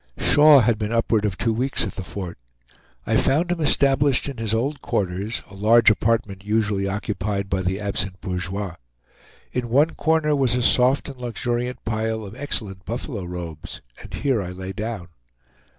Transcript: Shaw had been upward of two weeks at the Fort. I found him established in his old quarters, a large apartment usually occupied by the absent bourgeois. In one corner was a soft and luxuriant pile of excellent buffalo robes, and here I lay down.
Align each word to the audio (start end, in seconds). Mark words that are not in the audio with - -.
Shaw 0.17 0.61
had 0.61 0.79
been 0.79 0.91
upward 0.91 1.25
of 1.25 1.37
two 1.37 1.53
weeks 1.53 1.85
at 1.85 1.93
the 1.93 2.01
Fort. 2.01 2.39
I 3.05 3.17
found 3.17 3.51
him 3.51 3.61
established 3.61 4.27
in 4.27 4.37
his 4.37 4.51
old 4.51 4.81
quarters, 4.81 5.43
a 5.47 5.53
large 5.53 5.91
apartment 5.91 6.43
usually 6.43 6.87
occupied 6.87 7.51
by 7.51 7.61
the 7.61 7.79
absent 7.79 8.19
bourgeois. 8.19 8.77
In 9.51 9.69
one 9.69 9.91
corner 9.93 10.35
was 10.35 10.55
a 10.55 10.63
soft 10.63 11.07
and 11.09 11.17
luxuriant 11.21 11.85
pile 11.85 12.25
of 12.25 12.35
excellent 12.35 12.83
buffalo 12.83 13.25
robes, 13.25 13.83
and 14.01 14.11
here 14.11 14.41
I 14.41 14.49
lay 14.49 14.73
down. 14.73 15.09